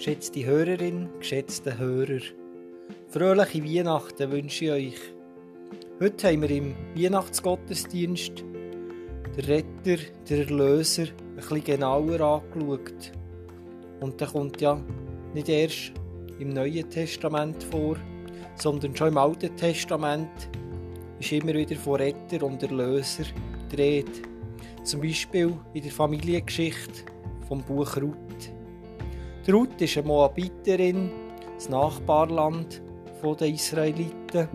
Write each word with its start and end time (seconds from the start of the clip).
Geschätzte 0.00 0.46
Hörerin, 0.46 1.10
geschätzte 1.18 1.76
Hörer, 1.76 2.22
fröhliche 3.08 3.62
Weihnachten 3.62 4.32
wünsche 4.32 4.64
ich 4.64 4.70
euch. 4.70 5.00
Heute 6.00 6.28
haben 6.28 6.40
wir 6.40 6.50
im 6.52 6.74
Weihnachtsgottesdienst 6.96 8.38
den 8.38 9.44
Retter, 9.44 10.02
den 10.26 10.48
Erlöser, 10.48 11.02
ein 11.02 11.36
bisschen 11.36 11.64
genauer 11.64 12.18
angeschaut. 12.18 13.12
Und 14.00 14.18
der 14.18 14.28
kommt 14.28 14.58
ja 14.62 14.80
nicht 15.34 15.50
erst 15.50 15.92
im 16.38 16.54
Neuen 16.54 16.88
Testament 16.88 17.62
vor, 17.64 17.98
sondern 18.54 18.96
schon 18.96 19.08
im 19.08 19.18
Alten 19.18 19.54
Testament 19.54 20.48
ist 21.18 21.30
immer 21.30 21.52
wieder 21.52 21.76
von 21.76 21.96
Retter 21.96 22.42
und 22.46 22.62
Erlöser 22.62 23.24
die 23.70 23.76
Rede. 23.76 24.12
Zum 24.82 25.02
Beispiel 25.02 25.52
in 25.74 25.82
der 25.82 25.92
Familiengeschichte 25.92 27.04
vom 27.46 27.62
Buch 27.62 27.98
Ruth. 27.98 28.29
Die 29.46 29.52
Ruth 29.52 29.80
ist 29.80 29.96
eine 29.96 30.06
Moabiterin, 30.06 31.10
das 31.54 31.70
Nachbarland 31.70 32.82
der 33.22 33.48
Israeliten. 33.48 34.48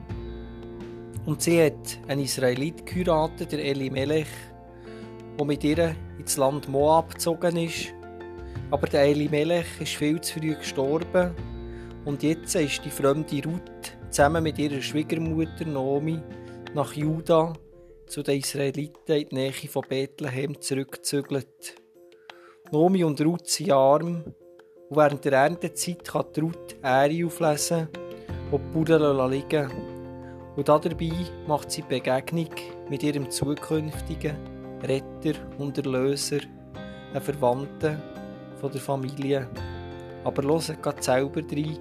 Und 1.25 1.41
sie 1.41 1.63
hat 1.63 1.99
einen 2.07 2.21
Israelit 2.21 2.85
geheiratet, 2.85 3.51
der 3.51 3.65
Elimelech, 3.65 4.27
der 5.37 5.45
mit 5.45 5.63
ihr 5.63 5.95
ins 6.19 6.37
Land 6.37 6.69
Moab 6.69 7.15
gezogen 7.15 7.57
ist. 7.57 7.93
Aber 8.69 8.85
der 8.87 9.03
Elimelech 9.03 9.65
ist 9.79 9.95
viel 9.95 10.21
zu 10.21 10.39
früh 10.39 10.53
gestorben 10.55 11.33
und 12.05 12.21
jetzt 12.21 12.55
ist 12.55 12.85
die 12.85 12.91
fremde 12.91 13.43
Ruth 13.43 13.97
zusammen 14.11 14.43
mit 14.43 14.59
ihrer 14.59 14.81
Schwiegermutter 14.81 15.65
Nomi 15.65 16.19
nach 16.75 16.93
Juda 16.93 17.53
zu 18.05 18.21
den 18.21 18.39
Israeliten 18.39 19.15
in 19.15 19.29
die 19.29 19.35
Nähe 19.35 19.51
von 19.51 19.83
Bethlehem 19.87 20.61
zurückgezügelt. 20.61 21.75
Nomi 22.71 23.03
und 23.03 23.19
Ruth 23.21 23.47
sind 23.47 23.71
arm 23.71 24.23
und 24.95 25.01
während 25.01 25.25
der 25.25 25.33
Erntezeit 25.33 26.05
kann 26.05 26.25
die 26.33 26.39
Ruth 26.39 26.75
Ähre 26.81 27.25
auflesen, 27.25 27.89
die 28.49 28.57
die 28.57 28.85
Bauern 28.85 29.29
liegen 29.29 29.69
Und 30.55 30.69
dabei 30.69 31.11
macht 31.47 31.69
sie 31.69 31.81
Begegnung 31.81 32.49
mit 32.89 33.03
ihrem 33.03 33.29
zukünftigen 33.29 34.37
Retter 34.81 35.37
und 35.57 35.77
Erlöser, 35.77 36.39
einem 37.11 37.21
Verwandten 37.21 38.01
von 38.61 38.71
der 38.71 38.79
Familie. 38.79 39.49
Aber 40.23 40.43
hört 40.43 40.81
gerade 40.81 41.03
selber 41.03 41.41
rein 41.41 41.77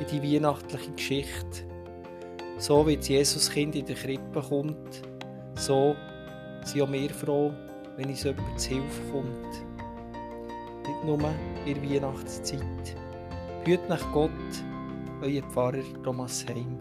in 0.00 0.06
die 0.10 0.34
weihnachtliche 0.34 0.90
Geschichte. 0.90 1.68
So 2.58 2.84
wie 2.84 2.96
das 2.96 3.08
Jesuskind 3.08 3.76
in 3.76 3.86
der 3.86 3.94
Krippe 3.94 4.42
kommt, 4.42 5.02
so 5.54 5.94
sind 6.64 6.82
auch 6.82 6.90
wir 6.90 7.10
froh, 7.10 7.52
wenn 7.96 8.08
uns 8.08 8.24
jemand 8.24 8.58
zu 8.58 8.70
Hilfe 8.70 9.12
kommt. 9.12 10.86
Nicht 10.88 11.04
nur 11.04 11.18
in 11.66 11.82
Weihnachtszeit. 11.82 12.96
Hüt 13.64 13.88
nach 13.88 14.12
Gott, 14.12 14.30
euer 15.22 15.42
Pfarrer 15.42 15.82
Thomas 16.02 16.44
Heim. 16.48 16.78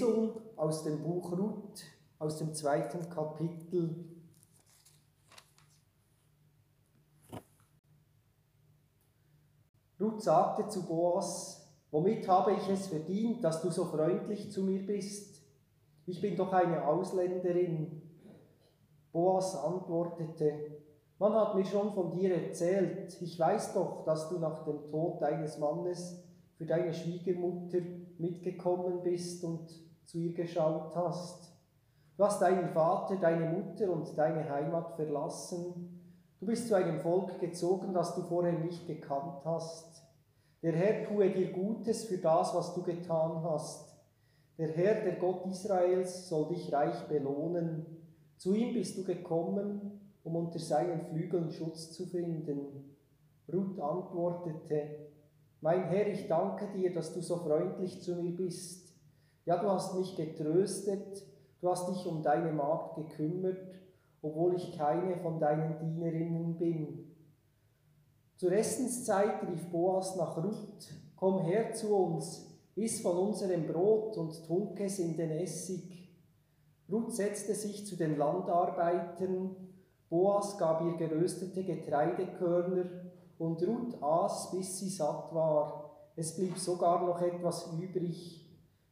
Lesung 0.00 0.32
aus 0.56 0.82
dem 0.82 1.02
Buch 1.02 1.30
Ruth, 1.32 1.84
aus 2.18 2.38
dem 2.38 2.54
zweiten 2.54 3.10
Kapitel. 3.10 4.06
Ruth 10.00 10.22
sagte 10.22 10.68
zu 10.68 10.86
Boas, 10.86 11.70
womit 11.90 12.26
habe 12.26 12.52
ich 12.52 12.66
es 12.70 12.86
verdient, 12.86 13.44
dass 13.44 13.60
du 13.60 13.70
so 13.70 13.84
freundlich 13.84 14.50
zu 14.50 14.62
mir 14.62 14.86
bist? 14.86 15.42
Ich 16.06 16.18
bin 16.22 16.34
doch 16.34 16.52
eine 16.54 16.86
Ausländerin. 16.86 18.00
Boas 19.12 19.54
antwortete, 19.54 20.78
man 21.18 21.34
hat 21.34 21.54
mir 21.54 21.66
schon 21.66 21.92
von 21.92 22.10
dir 22.10 22.34
erzählt, 22.34 23.20
ich 23.20 23.38
weiß 23.38 23.74
doch, 23.74 24.04
dass 24.04 24.30
du 24.30 24.38
nach 24.38 24.64
dem 24.64 24.86
Tod 24.86 25.20
deines 25.20 25.58
Mannes 25.58 26.24
für 26.56 26.64
deine 26.64 26.94
Schwiegermutter 26.94 27.80
mitgekommen 28.16 29.02
bist 29.02 29.44
und 29.44 29.89
zu 30.10 30.18
ihr 30.18 30.34
geschaut 30.34 30.94
hast. 30.96 31.52
Du 32.16 32.24
hast 32.24 32.42
deinen 32.42 32.68
Vater, 32.70 33.16
deine 33.16 33.46
Mutter 33.46 33.90
und 33.90 34.18
deine 34.18 34.48
Heimat 34.50 34.96
verlassen. 34.96 36.00
Du 36.40 36.46
bist 36.46 36.66
zu 36.66 36.74
einem 36.74 37.00
Volk 37.00 37.38
gezogen, 37.38 37.94
das 37.94 38.14
du 38.16 38.22
vorher 38.22 38.58
nicht 38.58 38.86
gekannt 38.86 39.44
hast. 39.44 40.02
Der 40.62 40.72
Herr 40.72 41.04
tue 41.04 41.30
dir 41.30 41.52
Gutes 41.52 42.04
für 42.04 42.18
das, 42.18 42.54
was 42.54 42.74
du 42.74 42.82
getan 42.82 43.42
hast. 43.44 43.96
Der 44.58 44.68
Herr, 44.72 45.02
der 45.02 45.16
Gott 45.16 45.46
Israels, 45.46 46.28
soll 46.28 46.48
dich 46.48 46.72
reich 46.72 47.06
belohnen. 47.08 47.86
Zu 48.36 48.54
ihm 48.54 48.74
bist 48.74 48.98
du 48.98 49.04
gekommen, 49.04 50.00
um 50.24 50.36
unter 50.36 50.58
seinen 50.58 51.02
Flügeln 51.06 51.50
Schutz 51.50 51.92
zu 51.92 52.04
finden. 52.06 52.96
Ruth 53.50 53.78
antwortete, 53.78 55.08
mein 55.60 55.84
Herr, 55.84 56.08
ich 56.08 56.26
danke 56.26 56.66
dir, 56.74 56.92
dass 56.92 57.14
du 57.14 57.20
so 57.20 57.36
freundlich 57.36 58.02
zu 58.02 58.16
mir 58.16 58.36
bist. 58.36 58.89
Ja, 59.46 59.56
du 59.56 59.70
hast 59.70 59.94
mich 59.94 60.16
getröstet, 60.16 61.24
du 61.60 61.70
hast 61.70 61.88
dich 61.88 62.06
um 62.06 62.22
deine 62.22 62.52
Magd 62.52 62.96
gekümmert, 62.96 63.58
obwohl 64.22 64.54
ich 64.54 64.76
keine 64.76 65.16
von 65.16 65.40
deinen 65.40 65.78
Dienerinnen 65.78 66.58
bin. 66.58 67.10
Zur 68.36 68.52
Essenszeit 68.52 69.42
rief 69.48 69.70
Boas 69.70 70.16
nach 70.16 70.36
Ruth, 70.36 70.92
komm 71.16 71.40
her 71.44 71.72
zu 71.72 71.94
uns, 71.94 72.58
iss 72.74 73.00
von 73.00 73.16
unserem 73.16 73.66
Brot 73.66 74.16
und 74.16 74.46
trunk 74.46 74.80
es 74.80 74.98
in 74.98 75.16
den 75.16 75.30
Essig. 75.30 76.08
Ruth 76.90 77.14
setzte 77.14 77.54
sich 77.54 77.86
zu 77.86 77.96
den 77.96 78.16
Landarbeitern, 78.16 79.56
Boas 80.08 80.58
gab 80.58 80.82
ihr 80.82 80.96
geröstete 80.96 81.62
Getreidekörner 81.62 82.86
und 83.38 83.62
Ruth 83.66 84.02
aß, 84.02 84.50
bis 84.50 84.78
sie 84.78 84.88
satt 84.88 85.32
war. 85.34 85.90
Es 86.16 86.36
blieb 86.36 86.58
sogar 86.58 87.06
noch 87.06 87.22
etwas 87.22 87.70
übrig. 87.80 88.39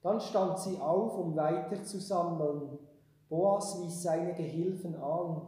Dann 0.03 0.21
stand 0.21 0.59
sie 0.59 0.79
auf, 0.81 1.19
um 1.19 1.37
weiter 1.37 1.83
zu 1.83 2.01
sammeln. 2.01 2.79
Boas 3.29 3.83
wies 3.83 4.03
seine 4.03 4.35
Gehilfen 4.35 4.95
an. 4.95 5.43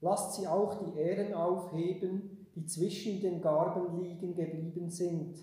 Lasst 0.00 0.34
sie 0.34 0.46
auch 0.46 0.74
die 0.74 0.98
Ähren 0.98 1.34
aufheben, 1.34 2.46
die 2.54 2.66
zwischen 2.66 3.20
den 3.20 3.40
Garben 3.40 4.00
liegen 4.00 4.34
geblieben 4.34 4.90
sind. 4.90 5.36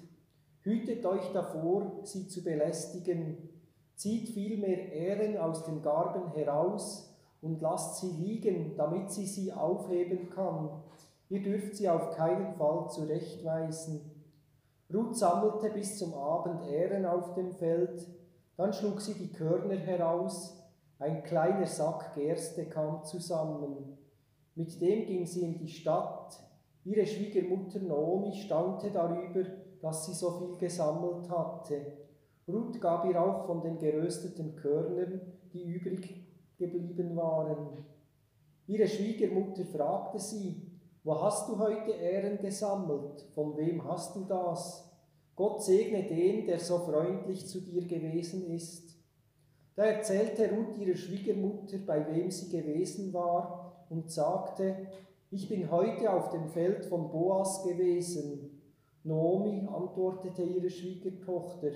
Hütet 0.61 1.05
euch 1.05 1.31
davor, 1.33 1.99
sie 2.03 2.27
zu 2.27 2.43
belästigen. 2.43 3.49
Zieht 3.95 4.29
vielmehr 4.29 4.93
Ähren 4.93 5.37
aus 5.37 5.65
den 5.65 5.81
Garben 5.81 6.31
heraus 6.31 7.13
und 7.41 7.61
lasst 7.61 7.99
sie 7.99 8.11
liegen, 8.11 8.75
damit 8.77 9.11
sie 9.11 9.25
sie 9.25 9.51
aufheben 9.51 10.29
kann. 10.29 10.69
Ihr 11.29 11.43
dürft 11.43 11.75
sie 11.75 11.89
auf 11.89 12.11
keinen 12.11 12.53
Fall 12.53 12.89
zurechtweisen. 12.89 14.01
Ruth 14.93 15.17
sammelte 15.17 15.69
bis 15.71 15.97
zum 15.97 16.13
Abend 16.13 16.63
Ähren 16.69 17.05
auf 17.05 17.33
dem 17.33 17.53
Feld, 17.53 18.07
dann 18.57 18.73
schlug 18.73 19.01
sie 19.01 19.15
die 19.15 19.31
Körner 19.31 19.75
heraus, 19.75 20.63
ein 20.99 21.23
kleiner 21.23 21.65
Sack 21.65 22.13
Gerste 22.15 22.65
kam 22.65 23.03
zusammen. 23.03 23.97
Mit 24.55 24.79
dem 24.79 25.05
ging 25.05 25.25
sie 25.25 25.41
in 25.41 25.57
die 25.57 25.67
Stadt. 25.67 26.39
Ihre 26.85 27.05
Schwiegermutter 27.05 27.79
Naomi 27.79 28.33
staunte 28.33 28.91
darüber, 28.91 29.43
dass 29.81 30.05
sie 30.05 30.13
so 30.13 30.31
viel 30.31 30.57
gesammelt 30.57 31.29
hatte. 31.29 31.97
Ruth 32.47 32.79
gab 32.79 33.05
ihr 33.05 33.21
auch 33.21 33.45
von 33.45 33.61
den 33.61 33.79
gerösteten 33.79 34.55
Körnern, 34.55 35.21
die 35.53 35.63
übrig 35.63 36.25
geblieben 36.57 37.15
waren. 37.15 37.85
Ihre 38.67 38.87
Schwiegermutter 38.87 39.65
fragte 39.65 40.19
sie, 40.19 40.69
wo 41.03 41.21
hast 41.21 41.49
du 41.49 41.59
heute 41.59 41.91
Ehren 41.91 42.37
gesammelt? 42.37 43.25
Von 43.35 43.57
wem 43.57 43.83
hast 43.83 44.15
du 44.15 44.23
das? 44.23 44.89
Gott 45.35 45.63
segne 45.63 46.03
den, 46.03 46.45
der 46.45 46.59
so 46.59 46.79
freundlich 46.79 47.47
zu 47.47 47.61
dir 47.61 47.85
gewesen 47.85 48.51
ist. 48.51 48.95
Da 49.75 49.85
erzählte 49.85 50.51
Ruth 50.51 50.77
ihrer 50.77 50.95
Schwiegermutter, 50.95 51.79
bei 51.85 52.05
wem 52.13 52.29
sie 52.29 52.49
gewesen 52.49 53.11
war, 53.13 53.85
und 53.89 54.11
sagte, 54.11 54.87
ich 55.31 55.49
bin 55.49 55.71
heute 55.71 56.13
auf 56.13 56.29
dem 56.29 56.47
Feld 56.49 56.85
von 56.85 57.09
Boas 57.11 57.63
gewesen. 57.63 58.61
Naomi 59.03 59.67
antwortete 59.67 60.43
ihre 60.43 60.69
Schwiegertochter, 60.69 61.71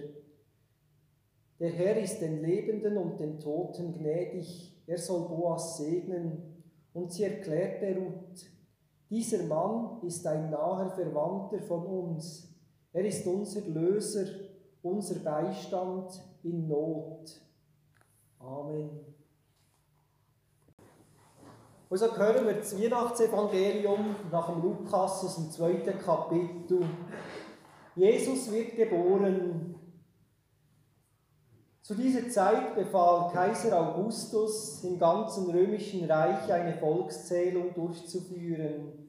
der 1.59 1.71
Herr 1.71 1.97
ist 1.97 2.19
den 2.19 2.43
Lebenden 2.43 2.97
und 2.97 3.19
den 3.19 3.39
Toten 3.39 3.91
gnädig, 3.91 4.79
er 4.85 4.99
soll 4.99 5.27
Boas 5.27 5.77
segnen. 5.77 6.63
Und 6.93 7.11
sie 7.11 7.23
erklärte 7.23 7.95
Ruth, 7.95 8.45
dieser 9.09 9.43
Mann 9.43 10.01
ist 10.03 10.25
ein 10.27 10.49
naher 10.49 10.91
Verwandter 10.91 11.59
von 11.61 11.85
uns, 11.85 12.46
er 12.97 13.05
ist 13.05 13.27
unser 13.27 13.61
Löser, 13.61 14.25
unser 14.81 15.19
Beistand 15.19 16.19
in 16.41 16.67
Not. 16.67 17.29
Amen. 18.39 18.89
Und 21.89 21.97
so 21.97 22.17
hören 22.17 22.47
wir 22.47 22.53
das 22.55 22.75
Weihnachtsevangelium 22.75 24.15
nach 24.31 24.51
dem 24.51 24.63
Lukas 24.63 25.23
aus 25.23 25.35
dem 25.35 25.51
zweiten 25.51 25.99
Kapitel. 25.99 26.87
Jesus 27.95 28.51
wird 28.51 28.75
geboren. 28.75 29.75
Zu 31.83 31.93
dieser 31.93 32.27
Zeit 32.29 32.73
befahl 32.73 33.31
Kaiser 33.31 33.79
Augustus, 33.79 34.83
im 34.83 34.97
ganzen 34.97 35.51
römischen 35.51 36.09
Reich 36.09 36.51
eine 36.51 36.73
Volkszählung 36.73 37.75
durchzuführen. 37.75 39.07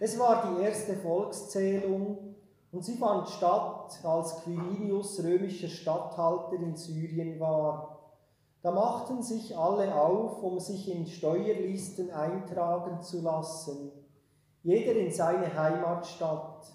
Es 0.00 0.18
war 0.18 0.52
die 0.52 0.64
erste 0.64 0.94
Volkszählung 0.96 2.29
und 2.72 2.84
sie 2.84 2.96
fand 2.96 3.28
statt, 3.28 3.98
als 4.04 4.42
Quirinius 4.42 5.22
römischer 5.22 5.68
Statthalter 5.68 6.54
in 6.54 6.76
Syrien 6.76 7.40
war. 7.40 7.98
Da 8.62 8.70
machten 8.70 9.22
sich 9.22 9.56
alle 9.56 9.94
auf, 9.94 10.42
um 10.42 10.60
sich 10.60 10.94
in 10.94 11.06
Steuerlisten 11.06 12.10
eintragen 12.10 13.02
zu 13.02 13.22
lassen, 13.22 13.90
jeder 14.62 14.92
in 14.92 15.10
seine 15.10 15.52
Heimatstadt. 15.54 16.66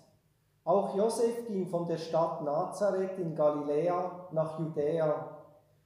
Auch 0.64 0.96
Josef 0.96 1.48
ging 1.48 1.68
von 1.68 1.86
der 1.86 2.00
Stadt 2.00 2.44
Nazareth 2.44 3.20
in 3.20 3.36
Galiläa 3.36 4.30
nach 4.32 4.60
Judäa. 4.60 5.38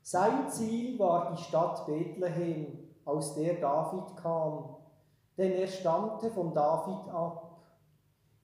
Sein 0.01 0.49
Ziel 0.49 0.97
war 0.97 1.31
die 1.31 1.41
Stadt 1.41 1.85
Bethlehem, 1.85 2.89
aus 3.03 3.35
der 3.35 3.55
David 3.55 4.15
kam, 4.15 4.75
denn 5.37 5.51
er 5.51 5.67
stammte 5.67 6.29
von 6.31 6.53
David 6.53 7.13
ab. 7.13 7.48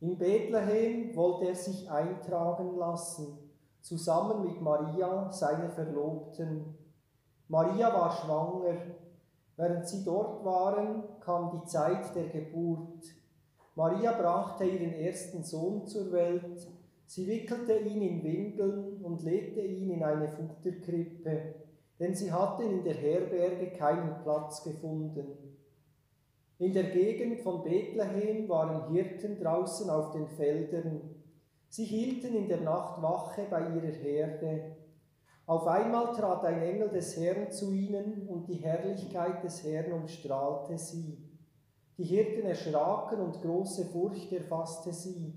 In 0.02 0.18
Bethlehem 0.18 1.16
wollte 1.16 1.48
er 1.48 1.56
sich 1.56 1.90
eintragen 1.90 2.76
lassen, 2.78 3.38
zusammen 3.82 4.46
mit 4.46 4.62
Maria, 4.62 5.32
seiner 5.32 5.70
Verlobten. 5.70 6.76
Maria 7.48 7.94
war 7.94 8.12
schwanger. 8.12 8.76
Während 9.58 9.88
sie 9.88 10.04
dort 10.04 10.44
waren, 10.44 11.04
kam 11.22 11.52
die 11.52 11.66
Zeit 11.66 12.14
der 12.14 12.28
Geburt. 12.28 13.06
Maria 13.76 14.12
brachte 14.12 14.66
ihren 14.66 14.94
ersten 14.94 15.44
Sohn 15.44 15.88
zur 15.88 16.12
Welt. 16.12 16.68
Sie 17.06 17.28
wickelte 17.28 17.78
ihn 17.78 18.02
in 18.02 18.24
Windeln 18.24 19.02
und 19.04 19.24
legte 19.24 19.62
ihn 19.62 19.92
in 19.92 20.04
eine 20.04 20.28
Futterkrippe, 20.28 21.56
denn 22.00 22.16
sie 22.16 22.34
hatten 22.34 22.64
in 22.64 22.84
der 22.84 22.96
Herberge 22.96 23.72
keinen 23.78 24.22
Platz 24.24 24.64
gefunden. 24.64 25.55
In 26.58 26.72
der 26.72 26.86
Gegend 26.86 27.42
von 27.42 27.64
Bethlehem 27.64 28.48
waren 28.48 28.94
Hirten 28.94 29.38
draußen 29.38 29.90
auf 29.90 30.12
den 30.12 30.28
Feldern. 30.28 31.02
Sie 31.68 31.84
hielten 31.84 32.34
in 32.34 32.48
der 32.48 32.62
Nacht 32.62 33.02
Wache 33.02 33.46
bei 33.50 33.60
ihrer 33.60 33.94
Herde. 33.94 34.78
Auf 35.46 35.68
einmal 35.68 36.16
trat 36.16 36.46
ein 36.46 36.62
Engel 36.62 36.90
des 36.90 37.18
Herrn 37.18 37.52
zu 37.52 37.72
ihnen 37.72 38.28
und 38.30 38.48
die 38.48 38.56
Herrlichkeit 38.56 39.44
des 39.44 39.66
Herrn 39.66 39.92
umstrahlte 39.92 40.78
sie. 40.78 41.18
Die 41.98 42.06
Hirten 42.06 42.48
erschraken 42.48 43.20
und 43.20 43.42
große 43.42 43.86
Furcht 43.88 44.32
erfasste 44.32 44.94
sie. 44.94 45.34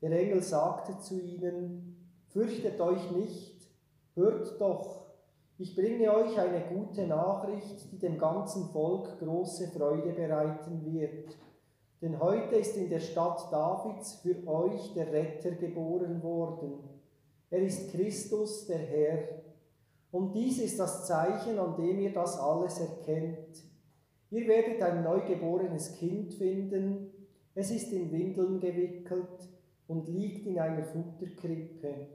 Der 0.00 0.12
Engel 0.12 0.42
sagte 0.42 0.98
zu 0.98 1.20
ihnen, 1.20 1.90
Fürchtet 2.28 2.80
euch 2.80 3.10
nicht, 3.10 3.68
hört 4.14 4.60
doch, 4.60 5.03
ich 5.58 5.76
bringe 5.76 6.12
euch 6.12 6.38
eine 6.38 6.62
gute 6.62 7.06
Nachricht, 7.06 7.92
die 7.92 7.98
dem 7.98 8.18
ganzen 8.18 8.70
Volk 8.70 9.18
große 9.18 9.68
Freude 9.68 10.12
bereiten 10.12 10.84
wird. 10.84 11.36
Denn 12.02 12.20
heute 12.20 12.56
ist 12.56 12.76
in 12.76 12.90
der 12.90 13.00
Stadt 13.00 13.52
Davids 13.52 14.16
für 14.16 14.46
euch 14.46 14.92
der 14.94 15.12
Retter 15.12 15.52
geboren 15.52 16.22
worden. 16.22 16.80
Er 17.50 17.60
ist 17.60 17.92
Christus, 17.92 18.66
der 18.66 18.78
Herr. 18.78 19.28
Und 20.10 20.34
dies 20.34 20.58
ist 20.58 20.78
das 20.78 21.06
Zeichen, 21.06 21.58
an 21.58 21.76
dem 21.76 22.00
ihr 22.00 22.12
das 22.12 22.38
alles 22.38 22.80
erkennt. 22.80 23.62
Ihr 24.30 24.48
werdet 24.48 24.82
ein 24.82 25.04
neugeborenes 25.04 25.94
Kind 25.94 26.34
finden, 26.34 27.12
es 27.54 27.70
ist 27.70 27.92
in 27.92 28.10
Windeln 28.10 28.58
gewickelt 28.58 29.48
und 29.86 30.08
liegt 30.08 30.46
in 30.46 30.58
einer 30.58 30.84
Futterkrippe. 30.84 32.08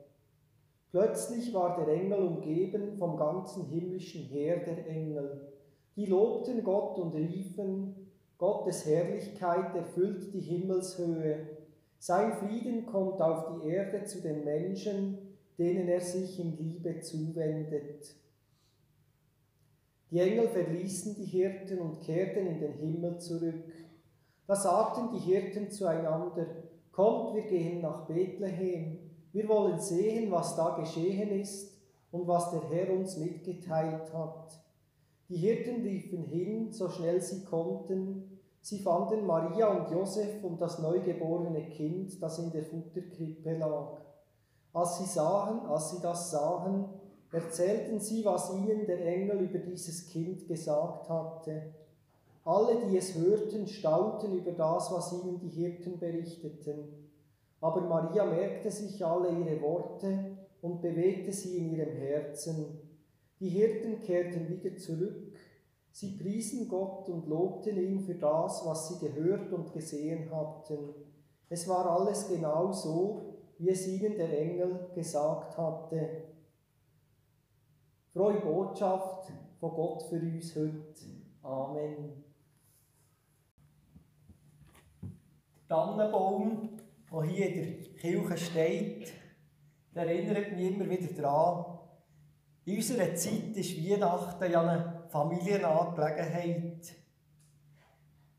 Plötzlich 0.91 1.53
war 1.53 1.75
der 1.75 1.93
Engel 1.93 2.19
umgeben 2.23 2.97
vom 2.97 3.15
ganzen 3.17 3.65
himmlischen 3.67 4.23
Heer 4.23 4.57
der 4.57 4.87
Engel. 4.87 5.53
Die 5.95 6.07
lobten 6.07 6.63
Gott 6.63 6.97
und 6.97 7.13
riefen, 7.13 7.93
Gottes 8.37 8.85
Herrlichkeit 8.85 9.75
erfüllt 9.75 10.33
die 10.33 10.39
Himmelshöhe. 10.39 11.47
Sein 11.99 12.33
Frieden 12.33 12.85
kommt 12.85 13.21
auf 13.21 13.59
die 13.61 13.67
Erde 13.67 14.05
zu 14.05 14.21
den 14.21 14.45
Menschen, 14.45 15.17
denen 15.57 15.89
er 15.89 15.99
sich 15.99 16.39
in 16.39 16.57
Liebe 16.57 17.01
zuwendet. 17.01 18.15
Die 20.09 20.19
Engel 20.19 20.47
verließen 20.47 21.15
die 21.15 21.25
Hirten 21.25 21.79
und 21.79 22.01
kehrten 22.01 22.47
in 22.47 22.59
den 22.59 22.73
Himmel 22.73 23.19
zurück. 23.19 23.71
Da 24.47 24.55
sagten 24.55 25.13
die 25.13 25.19
Hirten 25.19 25.69
zueinander, 25.69 26.47
Kommt, 26.91 27.35
wir 27.35 27.43
gehen 27.43 27.81
nach 27.81 28.07
Bethlehem, 28.07 29.08
wir 29.31 29.47
wollen 29.47 29.79
sehen, 29.79 30.31
was 30.31 30.55
da 30.55 30.75
geschehen 30.79 31.29
ist 31.39 31.77
und 32.11 32.27
was 32.27 32.51
der 32.51 32.61
Herr 32.69 32.93
uns 32.93 33.17
mitgeteilt 33.17 34.13
hat. 34.13 34.59
Die 35.29 35.37
Hirten 35.37 35.83
liefen 35.83 36.23
hin, 36.23 36.71
so 36.71 36.89
schnell 36.89 37.21
sie 37.21 37.43
konnten. 37.45 38.39
Sie 38.61 38.79
fanden 38.79 39.25
Maria 39.25 39.67
und 39.67 39.91
Josef 39.91 40.43
und 40.43 40.59
das 40.59 40.79
neugeborene 40.79 41.69
Kind, 41.69 42.21
das 42.21 42.39
in 42.39 42.51
der 42.51 42.63
Futterkrippe 42.63 43.57
lag. 43.57 43.99
Als 44.73 44.97
sie 44.97 45.05
sahen, 45.05 45.65
als 45.67 45.91
sie 45.91 46.01
das 46.01 46.31
sahen, 46.31 46.85
erzählten 47.31 47.99
sie, 47.99 48.25
was 48.25 48.53
ihnen 48.53 48.85
der 48.85 49.05
Engel 49.05 49.41
über 49.41 49.59
dieses 49.59 50.07
Kind 50.07 50.47
gesagt 50.47 51.09
hatte. 51.09 51.73
Alle, 52.43 52.87
die 52.87 52.97
es 52.97 53.15
hörten, 53.15 53.67
staunten 53.67 54.35
über 54.35 54.51
das, 54.51 54.91
was 54.91 55.13
ihnen 55.13 55.39
die 55.39 55.49
Hirten 55.49 55.99
berichteten. 55.99 56.98
Aber 57.61 57.81
Maria 57.81 58.25
merkte 58.25 58.71
sich 58.71 59.03
alle 59.05 59.29
ihre 59.29 59.61
Worte 59.61 60.37
und 60.61 60.81
bewegte 60.81 61.31
sie 61.31 61.57
in 61.57 61.75
ihrem 61.75 61.95
Herzen. 61.97 62.79
Die 63.39 63.49
Hirten 63.49 64.01
kehrten 64.01 64.47
wieder 64.47 64.75
zurück. 64.77 65.33
Sie 65.91 66.17
priesen 66.17 66.67
Gott 66.67 67.09
und 67.09 67.27
lobten 67.27 67.77
ihn 67.77 67.99
für 67.99 68.15
das, 68.15 68.65
was 68.65 68.89
sie 68.89 69.05
gehört 69.05 69.51
und 69.51 69.73
gesehen 69.73 70.29
hatten. 70.31 70.93
Es 71.49 71.67
war 71.67 71.85
alles 71.89 72.27
genau 72.27 72.71
so, 72.71 73.33
wie 73.57 73.69
es 73.69 73.87
ihnen 73.87 74.15
der 74.15 74.39
Engel 74.39 74.89
gesagt 74.93 75.57
hatte. 75.57 76.23
Frohe 78.13 78.39
Botschaft 78.39 79.31
von 79.59 79.71
Gott 79.71 80.03
für 80.03 80.19
uns 80.19 80.55
heute. 80.55 80.83
Amen. 81.43 82.23
Tannenbaum, 85.67 86.69
der 87.11 87.23
hier 87.23 87.47
in 87.47 87.55
der 87.55 87.93
Kirche 87.95 88.37
steht, 88.37 89.13
der 89.95 90.05
erinnert 90.05 90.51
mich 90.51 90.71
immer 90.71 90.89
wieder 90.89 91.13
daran, 91.21 91.79
in 92.65 92.75
unserer 92.75 93.15
Zeit 93.15 93.55
ist 93.55 93.77
Weihnachten 93.83 94.51
ja 94.51 94.61
eine 94.61 95.03
Familienangelegenheit. 95.09 96.85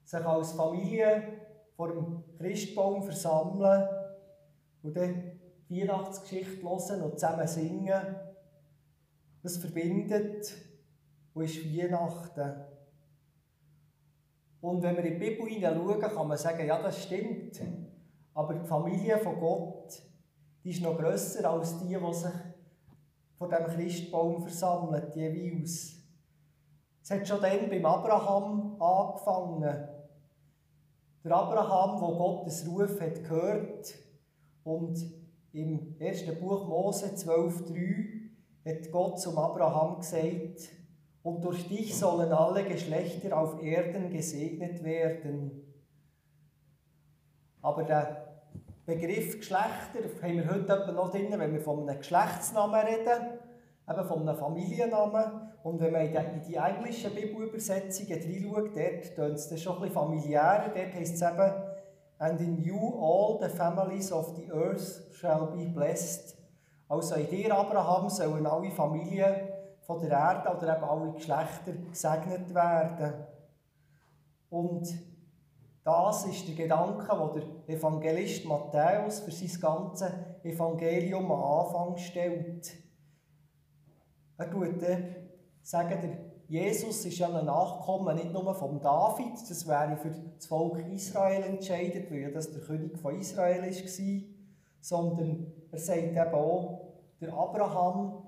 Sich 0.04 0.24
als 0.24 0.52
Familie 0.52 1.22
vor 1.74 1.88
dem 1.88 2.22
Christbaum 2.38 3.02
versammeln 3.02 3.88
und 4.82 4.96
dann 4.96 5.40
die 5.68 5.82
Weihnachtsgeschichte 5.82 6.62
hören 6.62 7.02
und 7.02 7.18
zusammen 7.18 7.48
singen, 7.48 8.16
das 9.42 9.56
verbindet 9.56 10.54
und 11.34 11.44
ist 11.44 11.64
Weihnachten. 11.64 12.64
Und 14.60 14.82
wenn 14.82 14.96
wir 14.96 15.04
in 15.04 15.18
die 15.18 15.30
Bibel 15.30 15.48
hineinschauen, 15.48 16.00
kann 16.00 16.28
man 16.28 16.38
sagen, 16.38 16.66
ja, 16.66 16.80
das 16.80 17.02
stimmt. 17.02 17.60
Aber 18.34 18.54
die 18.54 18.66
Familie 18.66 19.18
von 19.18 19.38
Gott, 19.38 20.02
die 20.62 20.70
ist 20.70 20.82
noch 20.82 20.98
grösser 20.98 21.50
als 21.50 21.78
die, 21.78 21.96
die 21.96 22.14
sich 22.14 22.32
vor 23.36 23.48
dem 23.48 23.66
Christbaum 23.66 24.42
versammeln, 24.42 25.10
jeweils. 25.14 25.96
Es 27.02 27.10
hat 27.10 27.26
schon 27.26 27.40
dann 27.40 27.70
beim 27.70 27.84
Abraham 27.86 28.80
angefangen. 28.80 29.88
Der 31.24 31.32
Abraham, 31.32 32.00
wo 32.00 32.16
Gottes 32.16 32.66
Ruf 32.68 33.00
hat 33.00 33.22
gehört 33.22 33.94
und 34.64 34.98
im 35.52 35.96
ersten 35.98 36.38
Buch 36.38 36.66
Mose 36.68 37.06
12,3 37.06 38.30
hat 38.64 38.90
Gott 38.92 39.20
zum 39.20 39.36
Abraham 39.38 39.98
gesagt, 39.98 40.70
und 41.22 41.44
durch 41.44 41.68
dich 41.68 41.98
sollen 41.98 42.32
alle 42.32 42.64
Geschlechter 42.64 43.38
auf 43.38 43.62
Erden 43.62 44.10
gesegnet 44.10 44.82
werden. 44.82 45.69
Aber 47.62 47.82
der 47.84 48.30
Begriff 48.86 49.38
Geschlechter 49.38 50.00
haben 50.22 50.36
wir 50.36 50.50
heute 50.50 50.72
etwa 50.72 50.92
noch 50.92 51.10
drin, 51.10 51.28
wenn 51.30 51.52
wir 51.52 51.60
von 51.60 51.88
einem 51.88 51.98
Geschlechtsnamen 51.98 52.80
reden, 52.80 53.38
eben 53.88 54.04
von 54.04 54.28
einem 54.28 54.36
Familiennamen. 54.36 55.52
Und 55.62 55.80
wenn 55.80 55.92
man 55.92 56.02
in 56.02 56.42
die, 56.48 56.54
englischen 56.54 57.14
Bibelübersetzungen 57.14 58.18
reinschaut, 58.18 58.76
dort 58.76 59.14
tönt 59.14 59.36
es 59.36 59.62
schon 59.62 59.74
ein 59.74 59.82
bisschen 59.82 59.94
familiärer. 59.94 60.72
Dort 60.74 60.94
heisst 60.94 61.14
es 61.14 61.22
eben, 61.22 61.52
And 62.18 62.38
in 62.38 62.62
you 62.62 62.76
all 62.76 63.38
the 63.40 63.48
families 63.48 64.12
of 64.12 64.36
the 64.36 64.52
earth 64.52 65.14
shall 65.14 65.46
be 65.46 65.64
blessed. 65.64 66.36
Also 66.86 67.14
in 67.14 67.28
dir, 67.28 67.56
Abraham, 67.56 68.10
sollen 68.10 68.46
alle 68.46 68.70
Familien 68.70 69.48
von 69.80 70.00
der 70.00 70.10
Erde 70.10 70.54
oder 70.54 70.76
eben 70.76 70.84
alle 70.84 71.12
Geschlechter 71.12 71.72
gesegnet 71.90 72.54
werden. 72.54 73.26
Und 74.50 74.86
das 75.84 76.26
ist 76.26 76.46
der 76.46 76.54
Gedanke, 76.54 77.06
den 77.06 77.64
der 77.66 77.76
Evangelist 77.76 78.44
Matthäus 78.44 79.20
für 79.20 79.30
sein 79.30 79.60
ganzes 79.60 80.12
Evangelium 80.42 81.30
am 81.30 81.42
Anfang 81.42 81.96
stellt. 81.96 82.70
Er 84.36 84.50
tut 84.50 84.82
sagen, 85.62 86.00
der 86.00 86.30
Jesus 86.50 87.04
ist 87.04 87.16
ja 87.16 87.28
ein 87.32 87.46
Nachkommen 87.46 88.16
nicht 88.16 88.32
nur 88.32 88.52
von 88.56 88.80
David, 88.80 89.34
das 89.34 89.68
wäre 89.68 89.96
für 89.96 90.10
das 90.10 90.46
Volk 90.46 90.84
Israel 90.92 91.44
entscheidet, 91.44 92.10
weil 92.10 92.32
das 92.32 92.50
der 92.50 92.60
König 92.62 92.98
von 92.98 93.14
Israel 93.14 93.62
war, 93.62 94.22
sondern 94.80 95.52
er 95.70 95.78
sagt 95.78 96.10
eben 96.10 96.34
auch, 96.34 96.88
der 97.20 97.32
Abraham, 97.32 98.24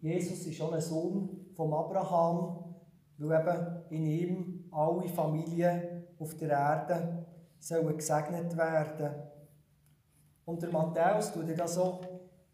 Jesus 0.00 0.44
ist 0.44 0.56
schon 0.56 0.74
ein 0.74 0.80
Sohn 0.80 1.46
von 1.54 1.72
Abraham, 1.72 2.74
weil 3.18 3.40
eben 3.40 3.82
in 3.90 4.06
ihm 4.06 4.55
alle 4.76 5.08
Familien 5.08 6.04
auf 6.18 6.36
der 6.36 6.50
Erde 6.50 7.24
sollen 7.58 7.96
gesegnet 7.96 8.56
werden. 8.56 9.14
Und 10.44 10.62
der 10.62 10.70
Matthäus 10.70 11.32
tut 11.32 11.58
das 11.58 11.74
so 11.74 12.00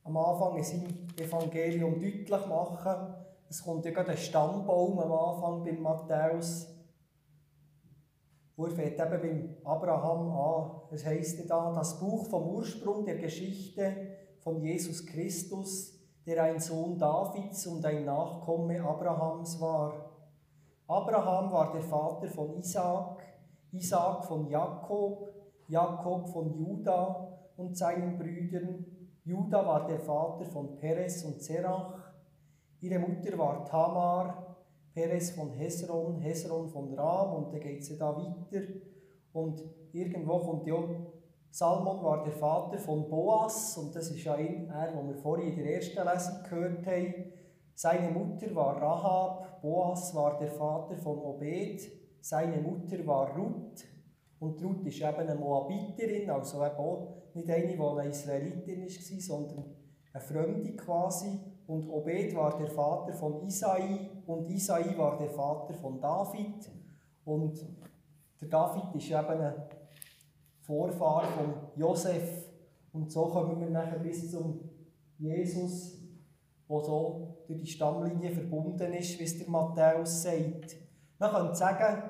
am 0.04 0.16
Anfang 0.16 0.56
in 0.56 0.64
seinem 0.64 1.08
Evangelium 1.18 1.94
deutlich 1.94 2.46
machen. 2.46 3.14
Es 3.48 3.62
kommt 3.62 3.84
ja 3.84 3.90
gerade 3.90 4.12
ein 4.12 4.16
Stammbaum 4.16 4.98
am 4.98 5.12
Anfang 5.12 5.64
beim 5.64 5.82
Matthäus. 5.82 6.68
Wo 8.56 8.66
er 8.66 8.70
fängt 8.70 8.98
eben 9.00 9.20
beim 9.20 9.56
Abraham 9.64 10.30
an. 10.30 10.70
Es 10.92 11.04
heisst 11.04 11.50
da, 11.50 11.72
das 11.72 11.98
Buch 11.98 12.26
vom 12.26 12.48
Ursprung 12.54 13.04
der 13.04 13.16
Geschichte 13.16 14.16
von 14.38 14.62
Jesus 14.62 15.04
Christus, 15.06 15.98
der 16.24 16.42
ein 16.44 16.60
Sohn 16.60 16.98
Davids 16.98 17.66
und 17.66 17.84
ein 17.84 18.04
Nachkomme 18.04 18.80
Abrahams 18.80 19.60
war. 19.60 20.11
Abraham 20.86 21.52
war 21.52 21.72
der 21.72 21.82
Vater 21.82 22.28
von 22.28 22.54
Isaak, 22.58 23.22
Isaak 23.72 24.24
von 24.24 24.48
Jakob, 24.48 25.32
Jakob 25.68 26.28
von 26.28 26.54
Juda 26.58 27.38
und 27.56 27.76
seinen 27.76 28.18
Brüdern. 28.18 28.84
Juda 29.24 29.66
war 29.66 29.86
der 29.86 30.00
Vater 30.00 30.44
von 30.44 30.76
Perez 30.76 31.24
und 31.24 31.40
Zerach. 31.40 32.12
Ihre 32.80 32.98
Mutter 32.98 33.38
war 33.38 33.64
Tamar, 33.64 34.56
Perez 34.92 35.30
von 35.30 35.52
Hesron, 35.52 36.18
Hesron 36.20 36.68
von 36.68 36.92
Ram 36.94 37.34
und 37.34 37.54
da 37.54 37.58
geht 37.58 37.80
es 37.80 37.96
da 37.96 38.14
weiter. 38.16 38.66
Und 39.32 39.62
irgendwo 39.92 40.38
kommt 40.38 40.66
ja, 40.66 40.76
Salmon 41.50 42.02
war 42.02 42.24
der 42.24 42.32
Vater 42.32 42.78
von 42.78 43.08
Boas 43.08 43.76
und 43.78 43.94
das 43.94 44.10
ist 44.10 44.24
ja 44.24 44.34
er, 44.36 44.92
den 44.92 45.08
wir 45.08 45.16
vorhin 45.16 45.52
in 45.52 45.56
der 45.56 45.76
ersten 45.76 46.06
Lesung 46.06 46.42
gehört 46.48 46.86
haben. 46.86 47.32
Seine 47.82 48.12
Mutter 48.12 48.54
war 48.54 48.80
Rahab, 48.80 49.60
Boas 49.60 50.14
war 50.14 50.38
der 50.38 50.52
Vater 50.52 50.96
von 50.98 51.18
Obed, 51.18 51.80
seine 52.20 52.58
Mutter 52.58 53.04
war 53.04 53.36
Ruth 53.36 53.84
und 54.38 54.62
Ruth 54.62 54.86
ist 54.86 55.00
eben 55.00 55.16
eine 55.16 55.34
Moabiterin, 55.34 56.30
also 56.30 56.64
eben 56.64 56.76
auch 56.76 57.08
nicht 57.34 57.50
eine, 57.50 57.66
die 57.66 57.80
eine 57.80 58.08
Israelitin 58.08 58.82
war, 58.82 59.20
sondern 59.20 59.64
eine 60.12 60.22
Fremde 60.22 60.76
quasi. 60.76 61.40
Und 61.66 61.88
Obed 61.88 62.36
war 62.36 62.56
der 62.56 62.68
Vater 62.68 63.14
von 63.14 63.42
Isai 63.48 64.10
und 64.28 64.48
Isai 64.48 64.96
war 64.96 65.18
der 65.18 65.30
Vater 65.30 65.74
von 65.74 66.00
David. 66.00 66.70
Und 67.24 67.66
der 68.40 68.48
David 68.48 68.94
ist 68.94 69.10
eben 69.10 69.40
ein 69.40 69.54
Vorfahr 70.60 71.24
von 71.24 71.54
Josef. 71.74 72.48
Und 72.92 73.10
so 73.10 73.24
kommen 73.24 73.58
wir 73.58 73.70
nachher 73.70 73.98
bis 73.98 74.30
zum 74.30 74.70
Jesus, 75.18 75.98
der 76.68 76.80
so 76.80 77.31
durch 77.46 77.60
die 77.60 77.66
Stammlinie 77.66 78.30
verbunden 78.30 78.92
ist, 78.92 79.18
wie 79.18 79.24
es 79.24 79.38
der 79.38 79.48
Matthäus 79.48 80.22
sagt. 80.22 80.76
Man 81.18 81.30
könnte 81.30 81.54
sagen, 81.54 82.02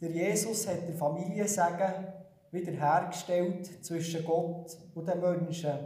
der 0.00 0.10
Jesus 0.10 0.68
hat 0.68 0.86
der 0.86 0.94
Familie 0.94 1.46
sagen, 1.48 2.12
wiederhergestellt 2.50 3.84
zwischen 3.84 4.24
Gott 4.24 4.76
und 4.94 5.08
den 5.08 5.20
Menschen. 5.20 5.78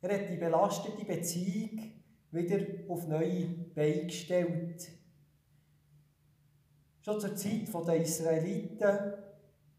Er 0.00 0.14
hat 0.14 0.30
die 0.30 0.36
belastete 0.36 1.04
Beziehung 1.04 1.92
wieder 2.30 2.58
auf 2.88 3.06
neue 3.06 3.46
Beine 3.74 4.06
gestellt. 4.06 4.88
Schon 7.00 7.20
zur 7.20 7.36
Zeit 7.36 7.68
der 7.86 8.00
Israeliten 8.00 9.12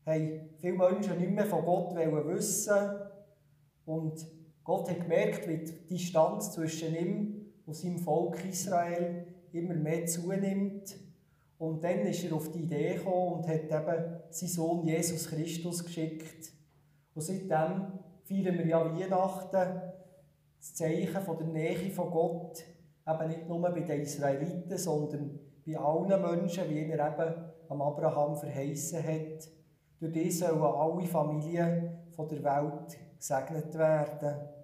haben 0.06 0.50
viele 0.58 0.74
Menschen 0.74 1.20
nicht 1.20 1.32
mehr 1.32 1.46
von 1.46 1.66
Gott 1.66 1.96
wissen 1.96 3.00
und 3.86 4.26
Gott 4.64 4.90
hat 4.90 5.02
gemerkt, 5.02 5.48
wie 5.48 5.58
die 5.58 5.88
Distanz 5.88 6.54
zwischen 6.54 6.96
ihm 6.96 7.45
und 7.66 7.74
seinem 7.74 8.00
Volk 8.00 8.44
Israel 8.46 9.26
immer 9.52 9.74
mehr 9.74 10.06
zunimmt. 10.06 10.96
Und 11.58 11.84
dann 11.84 12.00
ist 12.00 12.24
er 12.24 12.34
auf 12.34 12.52
die 12.52 12.64
Idee 12.64 12.96
gekommen 12.96 13.40
und 13.40 13.48
hat 13.48 13.64
eben 13.64 14.20
seinen 14.30 14.50
Sohn 14.50 14.86
Jesus 14.86 15.28
Christus 15.28 15.84
geschickt. 15.84 16.52
Und 17.14 17.22
seitdem 17.22 17.88
feiern 18.24 18.58
wir 18.58 18.68
ja 18.68 18.86
Weihnachten, 18.86 19.82
das 20.58 20.74
Zeichen 20.76 21.22
von 21.22 21.38
der 21.38 21.48
Nähe 21.48 21.92
von 21.92 22.12
Gott, 22.12 22.64
eben 23.08 23.28
nicht 23.28 23.48
nur 23.48 23.62
bei 23.62 23.80
den 23.80 24.02
Israeliten, 24.02 24.78
sondern 24.78 25.40
bei 25.66 25.78
allen 25.78 26.22
Menschen, 26.22 26.70
wie 26.70 26.80
er 26.80 27.14
eben 27.14 27.36
am 27.70 27.82
Abraham 27.82 28.36
verheißen 28.36 29.04
hat. 29.04 29.50
Durch 30.00 30.12
die 30.12 30.30
sollen 30.30 30.62
alle 30.62 31.08
Familien 31.08 31.98
von 32.12 32.28
der 32.28 32.44
Welt 32.44 32.98
gesegnet 33.18 33.74
werden. 33.78 34.55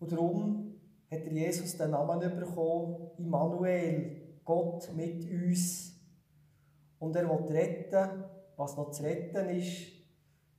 Und 0.00 0.10
darum 0.10 0.74
hat 1.10 1.24
Jesus 1.30 1.76
den 1.76 1.90
Namen 1.90 2.20
bekommen, 2.36 3.10
Immanuel, 3.18 4.40
Gott 4.44 4.90
mit 4.96 5.30
uns. 5.30 5.94
Und 6.98 7.14
er 7.16 7.28
will 7.28 7.46
retten, 7.56 8.24
was 8.56 8.76
noch 8.76 8.90
zu 8.90 9.02
retten 9.02 9.48
ist. 9.50 9.92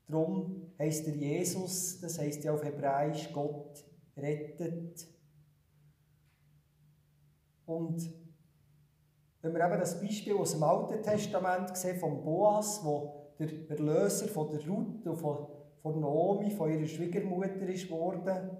Darum 0.08 0.72
heißt 0.78 1.08
er 1.08 1.16
Jesus, 1.16 2.00
das 2.00 2.20
heißt 2.20 2.44
ja 2.44 2.54
auf 2.54 2.64
Hebräisch 2.64 3.32
Gott 3.34 3.84
rettet. 4.16 5.08
Und 7.66 8.02
wenn 9.42 9.54
wir 9.54 9.66
eben 9.66 9.80
das 9.80 10.00
Beispiel 10.00 10.36
aus 10.36 10.52
dem 10.52 10.64
Alten 10.64 11.02
Testament 11.02 11.76
sehen, 11.76 12.00
von 12.00 12.24
Boas, 12.24 12.82
wo 12.84 13.34
der 13.40 13.70
Erlöser 13.70 14.28
von 14.28 14.50
der 14.50 14.68
Ruth 14.68 15.08
und 15.08 15.18
von, 15.18 16.00
Naomi, 16.00 16.52
von 16.52 16.72
ihrer 16.72 16.86
Schwiegermutter 16.86 17.68
ist 17.68 17.90
worden, 17.90 18.52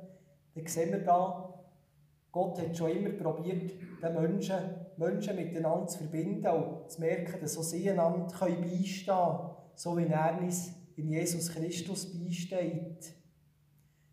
dann 0.56 0.68
sehen 0.68 0.92
wir 0.92 1.00
da, 1.00 1.54
Gott 2.32 2.62
hat 2.62 2.78
schon 2.78 2.92
immer 2.92 3.10
probiert, 3.10 3.72
den 4.02 4.14
Menschen, 4.14 4.56
Menschen 4.98 5.36
miteinander 5.36 5.88
zu 5.88 5.98
verbinden 6.00 6.48
und 6.48 6.90
zu 6.90 7.02
merken, 7.02 7.40
dass 7.42 7.58
auch 7.58 7.64
sie 7.64 7.90
einander 7.90 8.28
beistehen 8.28 9.06
können, 9.06 9.50
so 9.76 9.98
wie 9.98 10.06
er 10.06 10.40
uns 10.42 10.72
in 10.96 11.10
Jesus 11.10 11.50
Christus 11.52 12.08
beisteht. 12.14 13.14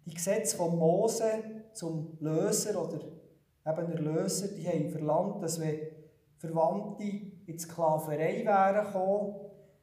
Die 0.04 0.14
Gesetze 0.14 0.56
von 0.56 0.76
Mose 0.76 1.30
zum 1.72 2.16
Löser 2.20 2.82
oder 2.82 3.00
eben 3.66 3.92
Erlöser, 3.92 4.48
die 4.48 4.66
haben 4.66 4.90
verlangt, 4.90 5.42
dass 5.42 5.60
wenn 5.60 5.78
Verwandte 6.38 7.02
in 7.04 7.46
die 7.46 7.58
Sklaverei 7.58 8.44
wären 8.44 8.86
gekommen, 8.86 9.34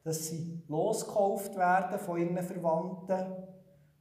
dass 0.02 0.28
sie 0.28 0.62
losgekauft 0.68 1.56
werden 1.56 1.98
von 1.98 2.18
ihren 2.18 2.38
Verwandten 2.38 3.45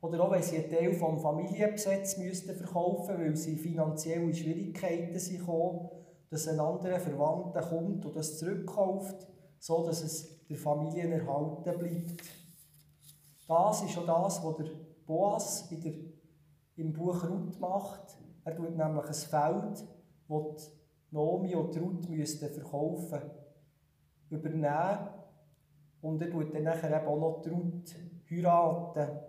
oder 0.06 0.24
auch 0.24 0.32
wenn 0.32 0.44
sie 0.44 0.58
einen 0.58 0.70
Teil 0.70 0.94
vom 0.94 1.20
Familienbesitz 1.20 2.18
müssten 2.18 2.56
verkaufen 2.56 3.18
weil 3.18 3.36
sie 3.36 3.58
finanzielle 3.58 4.34
Schwierigkeiten 4.34 5.18
sind 5.18 5.48
dass 6.30 6.48
ein 6.48 6.60
anderer 6.60 7.00
Verwandter 7.00 7.62
kommt 7.62 8.06
und 8.06 8.16
das 8.16 8.38
zurückkauft, 8.38 9.28
so 9.60 9.86
dass 9.86 10.04
es 10.04 10.46
der 10.48 10.58
Familie 10.58 11.10
erhalten 11.10 11.80
bleibt. 11.80 12.24
Das 13.48 13.84
ist 13.84 13.98
auch 13.98 14.06
das, 14.06 14.44
was 14.44 14.58
der 14.58 14.72
Boas 15.06 15.72
in 15.72 16.14
im 16.76 16.94
Buch 16.94 17.24
Ruth 17.30 17.60
macht. 17.60 18.18
Er 18.44 18.56
tut 18.56 18.76
nämlich 18.76 19.06
ein 19.06 19.14
Feld, 19.14 19.88
das 20.28 20.72
Nomi 21.12 21.56
und 21.56 21.80
Ruth 21.80 22.10
müssten 22.10 22.50
verkaufen 22.50 23.22
übernehmen 24.30 25.10
und 26.02 26.22
er 26.22 26.30
tut 26.30 26.54
dann 26.54 26.68
eben 26.68 27.08
auch 27.08 27.20
noch 27.20 27.42
die 27.42 27.50
Ruth 27.50 27.96
heiraten. 28.30 29.20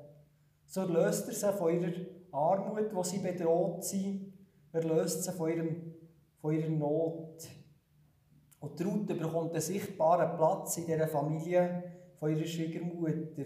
So 0.66 0.85
löst 0.85 1.28
er 1.28 1.35
sie 1.35 1.56
von 1.56 1.73
ihrer 1.73 1.92
Armut, 2.32 2.94
wo 2.94 3.02
sie 3.02 3.18
bedroht 3.18 3.85
sind. 3.85 4.32
Er 4.73 4.85
löst 4.85 5.25
sie 5.25 5.32
von, 5.32 5.49
ihrem, 5.49 5.94
von 6.40 6.52
ihrer 6.54 6.70
Not. 6.70 7.49
Und 8.61 8.78
die 8.78 8.82
Ruth 8.82 9.06
bekommt 9.06 9.52
einen 9.52 9.61
sichtbaren 9.61 10.37
Platz 10.37 10.76
in 10.78 10.87
dieser 10.87 11.08
Familie 11.08 11.85
von 12.18 12.35
ihrer 12.35 12.46
Schwiegermutter. 12.46 13.44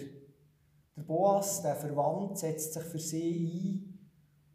Der 0.96 1.02
Boas, 1.02 1.62
der 1.62 1.76
Verwandt, 1.76 2.38
setzt 2.38 2.72
sich 2.72 2.82
für 2.82 2.98
sie 2.98 3.94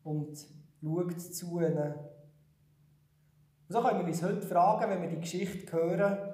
ein 0.03 0.11
und 0.11 0.37
schaut 0.81 1.19
zu 1.21 1.59
ihnen. 1.59 1.93
Und 3.67 3.73
so 3.73 3.81
können 3.81 3.99
wir 3.99 4.05
uns 4.05 4.21
heute 4.21 4.45
fragen, 4.45 4.89
wenn 4.89 5.01
wir 5.01 5.09
die 5.09 5.21
Geschichte 5.21 5.71
hören, 5.71 6.33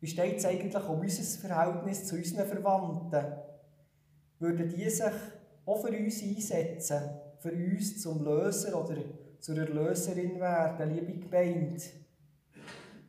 wie 0.00 0.06
steht 0.06 0.36
es 0.38 0.46
eigentlich 0.46 0.88
um 0.88 1.00
unser 1.00 1.40
Verhältnis 1.48 2.06
zu 2.06 2.16
unseren 2.16 2.46
Verwandten? 2.46 3.34
Würden 4.38 4.68
die 4.68 4.88
sich 4.88 5.12
auch 5.66 5.80
für 5.80 5.96
uns 5.96 6.22
einsetzen, 6.22 7.00
für 7.38 7.52
uns 7.52 8.00
zum 8.00 8.24
Löser 8.24 8.82
oder 8.82 8.96
zur 9.38 9.58
Erlöserin 9.58 10.38
werden, 10.40 10.94
liebe 10.94 11.12
Gemeinde? 11.12 11.82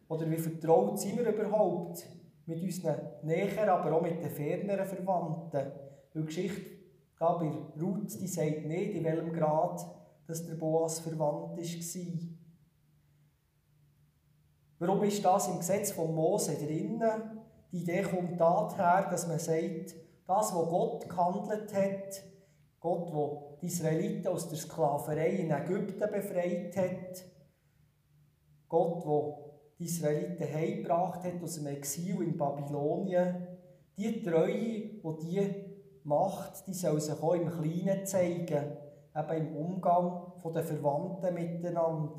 Oder 0.08 0.30
wie 0.30 0.38
vertraut 0.38 1.00
sind 1.00 1.18
wir 1.18 1.34
überhaupt 1.34 2.06
mit 2.46 2.62
unseren 2.62 3.00
näheren, 3.24 3.70
aber 3.70 3.96
auch 3.96 4.02
mit 4.02 4.22
den 4.22 4.30
ferneren 4.30 4.86
Verwandten? 4.86 5.72
Weil 6.14 6.24
die 6.24 6.26
Geschichte 6.26 6.62
bei 7.18 7.52
Ruth, 7.80 8.20
die 8.20 8.28
sagt 8.28 8.66
nicht, 8.66 8.96
in 8.96 9.04
welchem 9.04 9.32
Grad 9.32 9.86
dass 10.28 10.46
der 10.46 10.56
Boas 10.56 11.00
verwandt 11.00 11.58
war. 11.58 12.30
Warum 14.80 15.04
ist 15.04 15.24
das 15.24 15.48
im 15.48 15.58
Gesetz 15.58 15.92
von 15.92 16.16
Mose 16.16 16.56
drinnen? 16.56 17.40
Die 17.72 17.84
Idee 17.84 18.02
kommt 18.02 18.40
daher, 18.40 19.10
dass 19.10 19.28
man 19.28 19.40
sagt, 19.40 19.96
das, 20.26 20.56
was 20.56 20.70
Gott 20.70 21.08
gehandelt 21.08 21.74
hat, 21.74 22.24
Gott, 22.82 23.14
der 23.14 23.58
die 23.62 23.68
Israeliten 23.68 24.28
aus 24.28 24.50
der 24.50 24.58
Sklaverei 24.58 25.30
in 25.30 25.52
Ägypten 25.52 26.12
befreit 26.12 26.76
hat, 26.76 27.24
Gott, 28.68 29.06
der 29.06 29.52
die 29.78 29.86
Israeliten 29.86 30.52
heimgebracht 30.52 31.24
hat 31.24 31.44
aus 31.44 31.56
dem 31.56 31.68
Exil 31.68 32.24
in 32.24 32.38
Babylonien, 32.38 33.48
die 33.96 34.24
Treue, 34.24 34.54
die 34.56 35.02
die 35.22 35.66
macht, 36.04 36.66
die 36.68 36.74
soll 36.74 37.00
sich 37.00 37.22
auch 37.22 37.36
im 37.36 37.52
Kleinen 37.52 38.06
zeigen, 38.08 38.78
eben 39.16 39.48
im 39.48 39.56
Umgang 39.56 40.34
der 40.44 40.64
Verwandten 40.64 41.36
miteinander. 41.36 42.16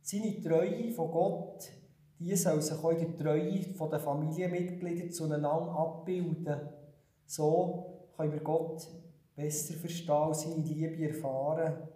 Seine 0.00 0.40
Treue 0.40 0.90
von 0.90 1.10
Gott, 1.10 1.70
die 2.18 2.34
soll 2.34 2.62
sich 2.62 2.82
auch 2.82 2.92
in 2.92 2.98
der 2.98 3.16
Treue 3.18 3.60
der 3.60 4.00
Familienmitglieder 4.00 5.10
zueinander 5.10 5.76
abbilden. 5.76 6.60
So 7.26 8.08
können 8.16 8.32
wir 8.32 8.40
Gott 8.40 8.88
besser 9.34 9.74
verstehen 9.74 10.34
seine 10.34 10.62
Liebe 10.62 11.08
erfahren. 11.08 11.88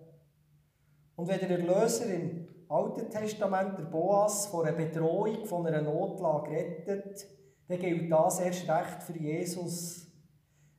Und 1.16 1.28
wenn 1.28 1.40
der 1.40 1.50
Erlöser 1.50 2.06
im 2.06 2.46
Alten 2.68 3.10
Testament 3.10 3.78
der 3.78 3.84
Boas 3.84 4.46
vor 4.46 4.64
einer 4.64 4.76
Bedrohung, 4.76 5.44
von 5.46 5.66
einer 5.66 5.82
Notlage 5.82 6.50
rettet, 6.50 7.26
dann 7.68 7.78
gilt 7.78 8.10
das 8.10 8.40
erst 8.40 8.68
recht 8.68 9.02
für 9.02 9.18
Jesus. 9.18 10.06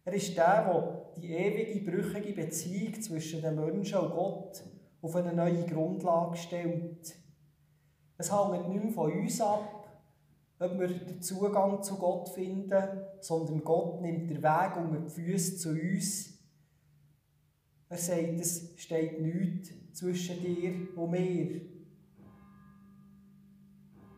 Er 0.05 0.13
ist 0.13 0.37
der, 0.37 0.63
der 0.63 1.11
die 1.17 1.33
ewige, 1.33 1.91
brüchige 1.91 2.33
Beziehung 2.33 3.01
zwischen 3.01 3.41
den 3.41 3.55
Menschen 3.55 3.99
und 3.99 4.11
Gott 4.11 4.63
auf 5.01 5.15
eine 5.15 5.33
neue 5.33 5.65
Grundlage 5.65 6.37
stellt. 6.37 7.15
Es 8.17 8.31
hängt 8.31 8.69
nicht 8.69 8.83
mehr 8.83 8.93
von 8.93 9.11
uns 9.11 9.41
ab, 9.41 9.87
ob 10.59 10.79
wir 10.79 10.87
den 10.87 11.21
Zugang 11.21 11.83
zu 11.83 11.97
Gott 11.97 12.29
finden, 12.29 12.83
sondern 13.19 13.63
Gott 13.63 14.01
nimmt 14.01 14.29
den 14.29 14.41
Weg 14.41 14.77
unter 14.77 14.99
die 14.99 15.09
Füße 15.09 15.57
zu 15.57 15.69
uns. 15.69 16.36
Er 17.89 17.97
sagt, 17.97 18.39
es 18.39 18.73
steht 18.77 19.21
nichts 19.21 19.71
zwischen 19.93 20.41
dir 20.41 20.73
und 20.95 21.11
mir. 21.11 21.61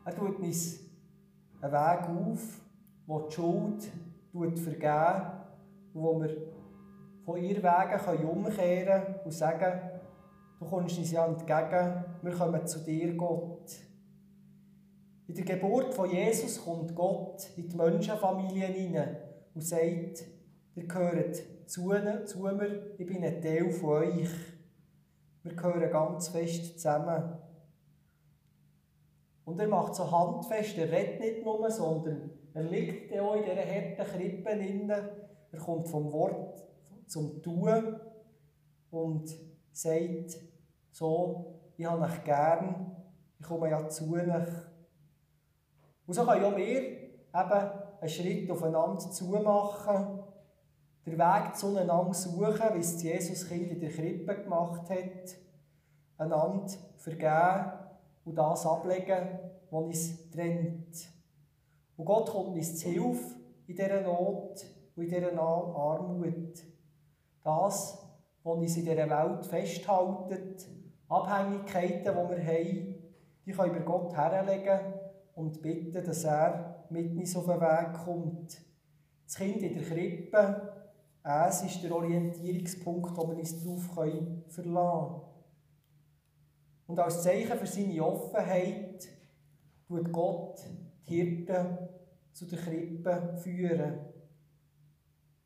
Er 0.05 0.15
tut 0.15 0.39
uns 0.39 0.79
einen 1.62 1.71
Weg 1.71 2.10
auf, 2.10 2.62
der 3.08 3.27
die 3.27 3.34
Schuld 3.34 4.60
vergeben 4.60 5.39
wo 5.93 6.21
wir 6.21 6.38
von 7.25 7.38
ihr 7.38 7.58
Wegen 7.58 8.27
umkehren 8.27 9.01
können 9.01 9.15
und 9.25 9.32
sagen, 9.32 9.79
du 10.60 10.65
kommst 10.65 10.97
uns 10.97 11.12
ja 11.12 11.25
entgegen, 11.25 12.05
wir 12.21 12.32
kommen 12.32 12.65
zu 12.65 12.79
dir, 12.79 13.15
Gott. 13.15 13.71
In 15.27 15.36
der 15.36 15.45
Geburt 15.45 15.93
von 15.93 16.10
Jesus 16.10 16.63
kommt 16.63 16.95
Gott 16.95 17.49
in 17.55 17.69
die 17.69 17.75
Menschenfamilie 17.75 18.67
hinein 18.67 19.17
und 19.53 19.62
sagt, 19.62 20.23
ihr 20.75 20.88
gehört 20.88 21.39
zu, 21.69 21.93
zu 22.25 22.39
mir, 22.39 22.95
ich 22.97 23.05
bin 23.05 23.23
ein 23.23 23.41
Teil 23.41 23.69
von 23.69 24.03
euch. 24.03 24.29
Wir 25.43 25.55
gehören 25.55 25.91
ganz 25.91 26.29
fest 26.29 26.79
zusammen. 26.79 27.38
Und 29.45 29.60
er 29.60 29.67
macht 29.67 29.95
so 29.95 30.12
handfest, 30.12 30.77
er 30.77 30.91
redet 30.91 31.19
nicht 31.19 31.45
nur, 31.45 31.69
sondern 31.69 32.32
er 32.53 32.63
liegt 32.63 33.17
auch 33.19 33.36
in 33.36 33.43
dieser 33.43 33.65
harten 33.65 34.17
Krippe 34.17 34.49
innen 34.49 35.10
er 35.51 35.60
kommt 35.60 35.88
vom 35.88 36.12
Wort 36.12 36.63
zum 37.08 37.41
Tun 37.41 37.99
und 38.91 39.36
sagt 39.71 40.38
so, 40.91 41.60
ich 41.75 41.86
habe 41.86 42.03
euch 42.03 42.23
gern, 42.23 42.95
ich 43.39 43.45
komme 43.45 43.69
ja 43.69 43.88
zu 43.88 44.13
euch. 44.13 44.27
Und 46.05 46.13
so 46.13 46.23
können 46.23 46.45
auch 46.45 46.55
wir 46.55 46.67
eben 46.67 47.12
einen 47.34 48.10
Schritt 48.10 48.51
aufeinander 48.51 48.99
zumachen, 48.99 50.18
den 51.10 51.19
Weg 51.19 51.56
zueinander 51.56 52.13
suchen, 52.13 52.74
wie 52.74 52.80
es 52.80 53.02
Jesus 53.02 53.48
Kind 53.48 53.72
in 53.72 53.80
der 53.80 53.89
Krippe 53.89 54.43
gemacht 54.43 54.89
hat, 54.89 55.36
einander 56.17 56.72
vergeben 56.98 57.72
und 58.26 58.36
das 58.36 58.65
ablegen, 58.65 59.39
was 59.72 59.84
uns 59.84 60.30
trennt. 60.30 61.10
Und 61.98 62.06
Gott 62.06 62.30
kommt 62.30 62.56
uns 62.56 62.78
zu 62.80 62.89
Hilfe 62.89 63.36
in 63.67 63.76
dieser 63.76 64.02
Not, 64.02 64.65
und 64.95 65.04
in 65.04 65.10
dieser 65.10 65.39
Armut. 65.39 66.63
Das, 67.43 68.06
was 68.43 68.58
uns 68.58 68.78
in 68.78 68.86
dieser 68.86 69.10
Welt 69.10 69.45
festhaltet, 69.45 70.67
Abhängigkeiten, 71.08 72.04
die 72.04 72.30
wir 72.30 72.45
haben, 72.45 72.95
die 73.45 73.52
können 73.52 73.74
wir 73.74 73.82
Gott 73.82 74.15
herlegen 74.15 74.93
und 75.36 75.62
bitten, 75.62 76.04
dass 76.04 76.24
er 76.24 76.86
mit 76.89 77.15
uns 77.15 77.36
auf 77.36 77.45
den 77.45 77.62
Weg 77.62 77.93
kommt. 78.06 78.62
Das 79.26 79.36
Kind 79.36 79.62
in 79.62 79.74
der 79.74 79.84
Krippe, 79.84 80.78
es 81.23 81.62
ist 81.63 81.84
der 81.84 81.93
Orientierungspunkt, 81.93 83.15
wo 83.15 83.27
wir 83.29 83.38
uns 83.38 83.63
darauf 83.63 83.84
verlassen 84.47 84.55
können. 84.55 85.21
Und 86.88 86.99
als 86.99 87.21
Zeichen 87.21 87.58
für 87.58 87.67
seine 87.67 88.03
Offenheit 88.03 89.08
tut 89.88 90.12
Gott 90.12 90.60
die 91.08 91.15
Hirten 91.15 91.77
zu 92.32 92.45
der 92.45 92.60
Krippe 92.60 93.38
führen. 93.38 93.99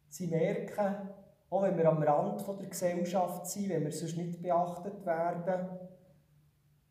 Sie 0.07 0.27
merken, 0.27 1.09
auch 1.49 1.63
wenn 1.63 1.77
wir 1.77 1.89
am 1.89 2.01
Rand 2.01 2.47
der 2.47 2.67
Gesellschaft 2.67 3.47
sind, 3.47 3.69
wenn 3.69 3.83
wir 3.83 3.91
sonst 3.91 4.17
nicht 4.17 4.41
beachtet 4.41 5.05
werden, 5.05 5.79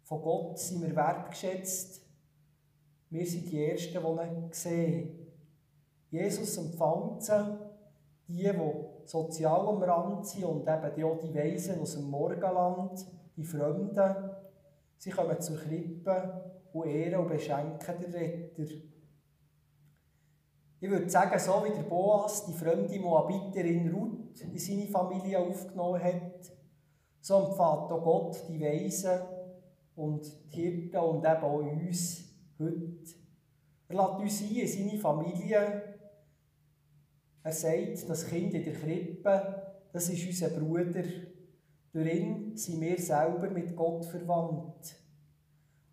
von 0.03 0.23
Gott 0.23 0.59
sind 0.59 0.83
wir 0.83 0.95
wertgeschätzt. 0.95 2.03
Wir 3.11 3.27
sind 3.27 3.51
die 3.51 3.65
Ersten, 3.65 3.93
die 3.93 4.23
ihn 4.23 4.53
sehen. 4.53 5.27
Jesus 6.11 6.57
empfängt 6.59 7.23
sie, 7.23 7.59
die, 8.29 8.43
die 8.43 8.83
sozial 9.05 9.67
am 9.67 9.83
Rand 9.83 10.27
sind 10.27 10.45
und 10.45 10.63
eben 10.63 11.05
auch 11.05 11.19
die 11.19 11.35
Weisen 11.35 11.81
aus 11.81 11.95
dem 11.95 12.11
Morgenland, 12.11 13.07
die 13.37 13.45
Fremden. 13.45 14.31
Sie 14.97 15.11
kommen 15.11 15.41
zur 15.41 15.57
Krippe 15.57 16.53
und 16.73 16.87
ehren 16.87 17.21
und 17.21 17.29
beschenken 17.29 18.01
den 18.01 18.13
Retter. 18.13 18.75
Ich 20.81 20.91
würde 20.91 21.09
sagen, 21.09 21.39
so 21.39 21.65
wie 21.65 21.77
der 21.77 21.89
Boas 21.89 22.45
die 22.47 22.55
fremde 22.55 22.99
Moabiterin 22.99 23.93
Ruth 23.93 24.41
in 24.41 24.59
seine 24.59 24.89
Familie 24.89 25.39
aufgenommen 25.39 26.03
hat, 26.03 26.53
so 27.21 27.37
empfängt 27.39 27.59
auch 27.59 28.03
Gott 28.03 28.49
die 28.49 28.61
Weisen 28.61 29.21
und 29.95 30.27
die 30.53 30.61
Hirten 30.61 30.99
und 30.99 31.25
eben 31.25 31.43
auch 31.43 31.59
uns 31.59 32.25
heute. 32.59 33.15
Er 33.89 33.97
lädt 33.97 34.19
uns 34.19 34.41
ein 34.41 34.57
in 34.57 34.67
seine 34.67 34.99
Familie. 34.99 35.92
Er 37.45 37.53
sagt, 37.53 38.09
das 38.09 38.27
Kind 38.29 38.55
in 38.55 38.65
der 38.65 38.75
Krippe, 38.75 39.63
das 39.93 40.09
ist 40.09 40.27
unser 40.27 40.49
Bruder. 40.59 41.03
Durch 41.93 42.15
ihn 42.15 42.57
sind 42.57 42.81
wir 42.81 42.99
selber 42.99 43.51
mit 43.51 43.77
Gott 43.77 44.05
verwandt. 44.05 44.97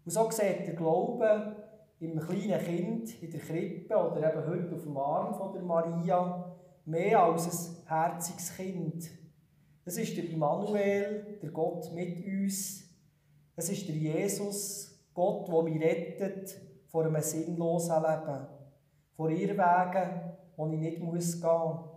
Und 0.05 0.12
so 0.12 0.29
sieht 0.31 0.67
der 0.67 0.75
Glaube 0.75 1.55
im 1.99 2.19
kleinen 2.19 2.59
Kind 2.59 3.21
in 3.21 3.31
der 3.31 3.39
Krippe 3.39 3.95
oder 3.97 4.31
eben 4.31 4.47
heute 4.47 4.75
auf 4.75 4.83
dem 4.83 4.97
Arm 4.97 5.33
von 5.33 5.53
der 5.53 5.63
Maria 5.63 6.55
mehr 6.85 7.23
als 7.23 7.47
ein 7.47 7.88
herziges 7.88 8.55
Kind. 8.55 9.09
Es 9.85 9.97
ist 9.97 10.15
der 10.15 10.29
Immanuel, 10.29 11.39
der 11.41 11.49
Gott 11.49 11.91
mit 11.93 12.25
uns. 12.25 12.83
Es 13.55 13.69
ist 13.69 13.88
der 13.88 13.95
Jesus, 13.95 15.03
Gott, 15.13 15.47
der 15.47 15.63
mich 15.63 15.81
rettet 15.81 16.57
vor 16.85 17.05
einem 17.05 17.21
sinnlosen 17.21 18.01
Leben, 18.01 18.47
vor 19.15 19.29
Irrwegen, 19.29 20.38
wo 20.60 20.67
ich 20.67 20.78
nicht 20.78 21.00
muss 21.00 21.39
gehen 21.39 21.50
muss. 21.50 21.89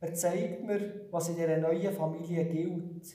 Er 0.00 0.12
zeigt 0.12 0.62
mir, 0.62 1.06
was 1.10 1.30
in 1.30 1.36
dieser 1.36 1.56
neuen 1.56 1.94
Familie 1.94 2.44
gilt. 2.44 3.06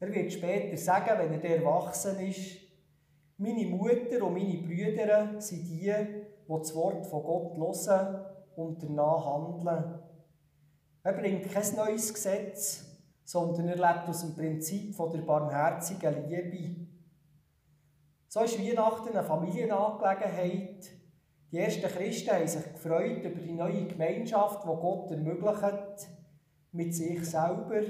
Er 0.00 0.14
wird 0.14 0.32
später 0.32 0.74
sagen, 0.78 1.18
wenn 1.18 1.42
er 1.42 1.56
erwachsen 1.58 2.18
ist, 2.20 2.56
meine 3.36 3.66
Mutter 3.66 4.24
und 4.24 4.32
meine 4.32 4.62
Brüder 4.62 5.38
sind 5.38 5.68
die, 5.68 5.80
die 5.80 5.94
das 6.48 6.74
Wort 6.74 7.06
von 7.06 7.22
Gott 7.22 7.58
hören 7.58 8.24
und 8.56 8.82
danach 8.82 9.26
handeln. 9.26 10.00
Er 11.02 11.12
bringt 11.12 11.50
kein 11.50 11.76
neues 11.76 12.14
Gesetz, 12.14 12.86
sondern 13.24 13.68
er 13.68 13.76
lebt 13.76 14.08
aus 14.08 14.22
dem 14.22 14.34
Prinzip 14.34 14.96
der 14.96 15.20
barmherzigen 15.20 16.26
Liebe. 16.26 16.86
So 18.28 18.40
ist 18.40 18.58
Weihnachten 18.58 19.10
eine 19.10 19.22
Familienangelegenheit. 19.22 20.99
Die 21.52 21.58
ersten 21.58 21.88
Christen 21.88 22.30
haben 22.30 22.46
sich 22.46 22.72
gefreut 22.72 23.24
über 23.24 23.40
die 23.40 23.52
neue 23.52 23.86
Gemeinschaft, 23.86 24.62
die 24.62 24.68
Gott 24.68 25.10
ermöglicht, 25.10 26.08
mit 26.72 26.94
sich 26.94 27.28
selber, 27.28 27.82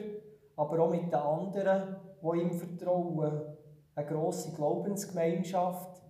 aber 0.56 0.78
auch 0.80 0.90
mit 0.90 1.08
den 1.08 1.14
anderen, 1.14 1.96
die 2.22 2.40
ihm 2.40 2.52
vertrauen 2.52 3.42
eine 3.94 4.06
grosse 4.06 4.52
Glaubensgemeinschaft. 4.52 6.00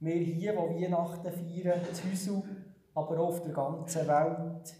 Wir 0.00 0.14
hier, 0.14 0.52
die 0.52 0.82
Weihnachten 0.82 1.32
feiern, 1.32 1.80
zu 1.92 2.10
Hause, 2.10 2.42
aber 2.94 3.20
auch 3.20 3.28
auf 3.28 3.42
der 3.42 3.52
ganzen 3.52 4.08
Welt. 4.08 4.74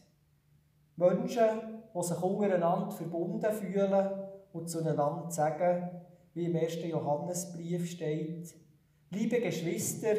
Menschen, 0.96 1.48
die 1.94 2.02
sich 2.02 2.22
untereinander 2.22 2.90
verbunden 2.90 3.52
fühlen 3.52 4.10
und 4.52 4.68
zueinander 4.68 5.30
sagen, 5.30 5.90
wie 6.34 6.46
im 6.46 6.56
1. 6.56 6.84
Johannesbrief 6.84 7.88
steht, 7.88 8.54
Liebe 9.10 9.40
Geschwister, 9.40 10.16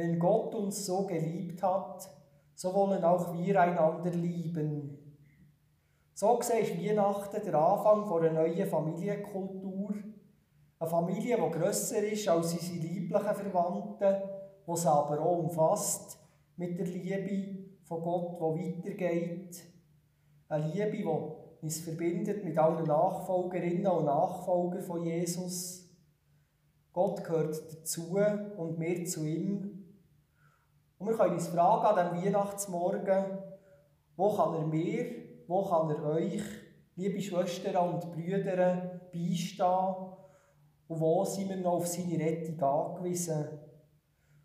wenn 0.00 0.18
Gott 0.18 0.54
uns 0.54 0.86
so 0.86 1.06
geliebt 1.06 1.62
hat, 1.62 2.08
so 2.54 2.72
wollen 2.74 3.04
auch 3.04 3.34
wir 3.34 3.60
einander 3.60 4.10
lieben. 4.10 4.98
So 6.14 6.38
gesehen 6.38 6.62
ist 6.64 6.78
Weihnachten 6.78 7.42
der 7.44 7.54
Anfang 7.54 8.10
einer 8.10 8.32
neuen 8.32 8.66
Familienkultur, 8.66 9.94
eine 10.78 10.90
Familie, 10.90 11.36
die 11.36 11.58
grösser 11.58 12.02
ist 12.02 12.28
als 12.28 12.54
unsere 12.54 12.78
lieblichen 12.78 13.34
Verwandten, 13.34 14.22
die 14.66 14.76
sie 14.76 14.90
aber 14.90 15.20
auch 15.20 15.38
umfasst 15.38 16.18
mit 16.56 16.78
der 16.78 16.86
Liebe 16.86 17.58
von 17.84 18.02
Gott, 18.02 18.58
die 18.58 18.76
weitergeht. 18.76 19.64
Eine 20.48 20.66
Liebe, 20.68 20.96
die 20.96 21.62
uns 21.62 21.80
verbindet 21.80 22.42
mit 22.42 22.56
allen 22.56 22.86
Nachfolgerinnen 22.86 23.86
und 23.86 24.06
Nachfolgern 24.06 24.82
von 24.82 25.04
Jesus. 25.04 25.90
Gott 26.92 27.22
gehört 27.22 27.60
dazu 27.72 28.18
und 28.56 28.80
wir 28.80 29.04
zu 29.04 29.26
ihm. 29.26 29.79
Und 31.00 31.08
wir 31.08 31.16
können 31.16 31.32
uns 31.32 31.48
fragen 31.48 31.98
an 31.98 32.12
diesem 32.12 32.26
Weihnachtsmorgen, 32.26 33.38
wo 34.16 34.36
kann 34.36 34.54
er 34.54 34.66
mir, 34.66 35.06
wo 35.46 35.64
kann 35.64 35.88
er 35.88 36.04
euch, 36.04 36.42
liebe 36.94 37.22
Schwestern 37.22 37.94
und 37.94 38.12
Brüder, 38.12 39.00
beistehen 39.10 39.94
und 40.88 41.00
wo 41.00 41.24
sind 41.24 41.48
wir 41.48 41.56
noch 41.56 41.76
auf 41.76 41.86
seine 41.86 42.18
Rettung 42.18 42.62
angewiesen? 42.62 43.48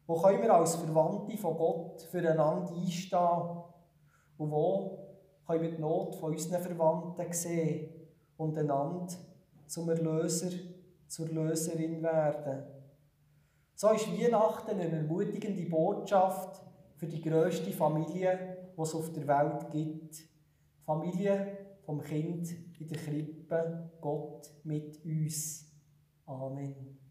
Wo 0.08 0.16
können 0.22 0.44
wir 0.44 0.54
als 0.54 0.78
Verwandte 0.78 1.38
von 1.38 1.58
Gott 1.58 2.04
füreinander 2.04 2.72
einstehen? 2.72 3.64
Und 4.38 4.52
wo 4.52 5.00
können 5.46 5.62
wir 5.62 5.72
die 5.72 5.82
Not 5.82 6.16
von 6.16 6.32
unseren 6.32 6.62
Verwandten 6.62 7.34
sehen 7.34 7.90
und 8.38 8.58
einander 8.58 9.14
zum 9.68 9.90
Erlöser, 9.90 10.52
zur 11.10 11.28
Löserin 11.28 12.02
werden? 12.02 12.64
So 13.78 13.90
ist 13.90 14.08
Weihnachten 14.08 14.80
eine 14.80 14.90
ermutigende 14.90 15.66
Botschaft 15.66 16.62
für 16.96 17.08
die 17.08 17.22
grösste 17.22 17.72
Familie, 17.72 18.72
die 18.78 18.82
es 18.82 18.96
auf 18.96 19.12
der 19.12 19.28
Welt 19.28 19.70
gibt. 19.70 20.18
Die 20.18 20.84
Familie 20.86 21.58
vom 21.86 22.02
Kind 22.02 22.50
in 22.80 22.88
der 22.88 22.98
Krippe, 22.98 23.92
Gott 24.00 24.50
mit 24.64 25.04
uns. 25.04 25.70
Amen. 26.26 27.05